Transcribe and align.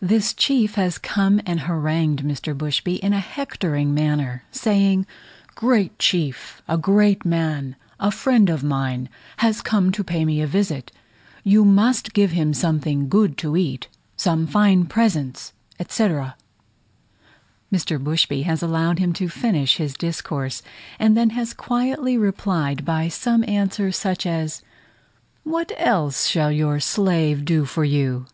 This 0.00 0.32
chief 0.32 0.76
has 0.76 0.96
come 0.96 1.38
and 1.44 1.60
harangued 1.60 2.22
Mr. 2.22 2.56
Bushby 2.56 2.96
in 3.00 3.12
a 3.12 3.20
hectoring 3.20 3.92
manner, 3.92 4.42
saying, 4.50 5.04
"great 5.54 5.98
chief, 5.98 6.62
a 6.66 6.78
great 6.78 7.26
man, 7.26 7.76
a 8.00 8.10
friend 8.10 8.48
of 8.48 8.64
mine, 8.64 9.10
has 9.36 9.60
come 9.60 9.92
to 9.92 10.02
pay 10.02 10.24
me 10.24 10.40
a 10.40 10.46
visit 10.46 10.92
you 11.44 11.62
must 11.66 12.14
give 12.14 12.30
him 12.30 12.54
something 12.54 13.10
good 13.10 13.36
to 13.36 13.54
eat, 13.54 13.88
some 14.16 14.46
fine 14.46 14.86
presents, 14.86 15.52
etc." 15.78 16.36
Mr. 17.70 18.02
Bushby 18.02 18.44
has 18.44 18.62
allowed 18.62 18.98
him 18.98 19.12
to 19.12 19.28
finish 19.28 19.76
his 19.76 19.92
discourse, 19.92 20.62
and 20.98 21.18
then 21.18 21.28
has 21.36 21.52
quietly 21.52 22.16
replied 22.16 22.86
by 22.86 23.08
some 23.08 23.44
answer 23.46 23.92
such 23.92 24.24
as, 24.24 24.62
"What 25.44 25.70
else 25.76 26.28
shall 26.28 26.50
your 26.50 26.80
slave 26.80 27.44
do 27.44 27.66
for 27.66 27.84
you?" 27.84 28.24